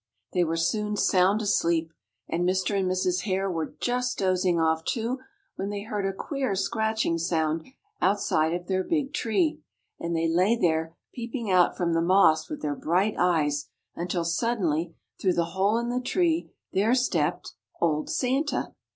[0.33, 1.93] They were soon sound asleep,
[2.27, 2.75] and Mr.
[2.75, 3.21] and Mrs.
[3.25, 5.19] Hare were just dozing off, too,
[5.57, 7.67] when they heard a queer, scratching sound,
[8.01, 9.61] outside of their big tree,
[9.99, 14.95] and they lay there peeping out from the moss with their bright eyes until suddenly,
[15.21, 18.73] through the hole in the tree, there stepped—old Santa.